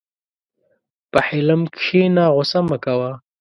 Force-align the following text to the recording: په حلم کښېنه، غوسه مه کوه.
په 1.11 1.19
حلم 1.27 1.61
کښېنه، 1.75 2.25
غوسه 2.35 2.59
مه 2.67 2.77
کوه. 2.85 3.11